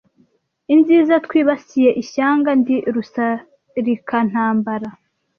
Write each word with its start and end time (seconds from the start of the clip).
inziza 0.73 1.13
twibasiye 1.25 1.89
ishyanga 2.01 2.49
ndi 2.59 2.75
rusarikantambara 2.93 4.87